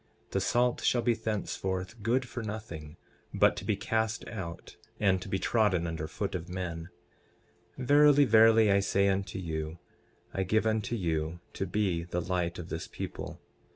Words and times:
The 0.31 0.41
salt 0.41 0.81
shall 0.83 1.03
be 1.03 1.13
thenceforth 1.13 2.01
good 2.01 2.27
for 2.27 2.41
nothing, 2.41 2.97
but 3.35 3.55
to 3.57 3.63
be 3.63 3.75
cast 3.75 4.27
out 4.27 4.75
and 4.99 5.21
to 5.21 5.29
be 5.29 5.37
trodden 5.37 5.85
under 5.85 6.07
foot 6.07 6.33
of 6.33 6.49
men. 6.49 6.89
12:14 7.77 7.85
Verily, 7.85 8.25
verily, 8.25 8.71
I 8.71 8.79
say 8.79 9.09
unto 9.09 9.37
you, 9.37 9.77
I 10.33 10.41
give 10.41 10.65
unto 10.65 10.95
you 10.95 11.39
to 11.53 11.67
be 11.67 12.01
the 12.05 12.19
light 12.19 12.57
of 12.57 12.69
this 12.69 12.87
people. 12.87 13.39